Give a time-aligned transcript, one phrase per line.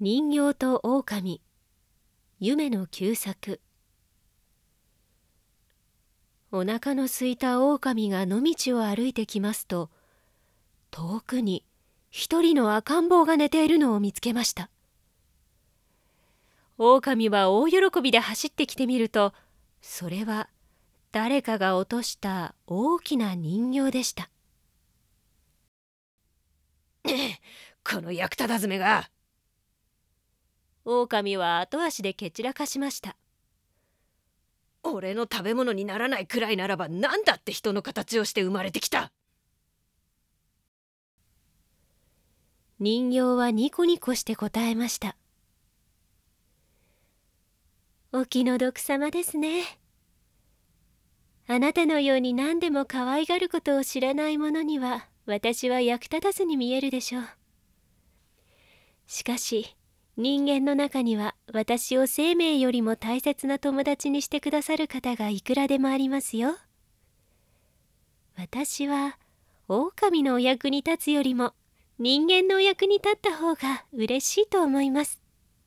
[0.00, 1.40] 人形と狼。
[2.40, 3.60] 夢の旧作。
[6.50, 9.90] お腹の空いた狼が野道を歩いてきますと
[10.90, 11.64] 遠くに
[12.10, 14.68] 一人の赤ん坊が寝ているのを見つけました。
[16.76, 19.32] 狼は大喜びで走ってきてみると
[19.80, 20.48] それは
[21.12, 24.28] 誰かが落とした大きな人形でした。
[27.88, 29.08] この役立たずめが。
[30.84, 33.16] 狼は後足で蹴散らかしました。
[34.82, 39.12] 俺の食べ物にならないくらいならば何だって人の形をして生まれてきた。
[42.78, 45.16] 人形はニコニコして答えました。
[48.12, 49.62] お気の毒様ですね。
[51.46, 57.24] あなたのように何でも可愛がることを知らない者には私は役立たずに見えるでしょう。
[59.06, 59.76] しかし
[60.16, 66.56] 人間の中には私を生命よりも大切な友達にしてくださる方がいくらでもありますよ。
[68.36, 69.18] 私は
[69.66, 71.52] 狼のお役に立つよりも
[71.98, 75.23] 人間のお役に立った方が嬉しいと思います。